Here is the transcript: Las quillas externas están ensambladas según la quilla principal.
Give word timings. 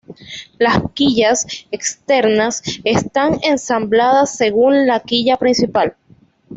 Las 0.57 0.79
quillas 0.95 1.45
externas 1.69 2.63
están 2.85 3.37
ensambladas 3.43 4.35
según 4.35 4.87
la 4.87 5.01
quilla 5.01 5.37
principal. 5.37 5.95